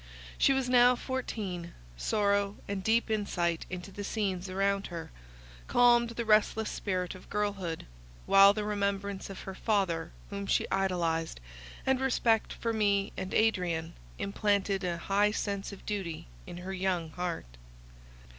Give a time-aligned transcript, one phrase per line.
[0.39, 5.11] She was now fourteen; sorrow, and deep insight into the scenes around her,
[5.67, 7.85] calmed the restless spirit of girlhood;
[8.25, 11.39] while the remembrance of her father whom she idolized,
[11.85, 17.11] and respect for me and Adrian, implanted an high sense of duty in her young
[17.11, 17.57] heart.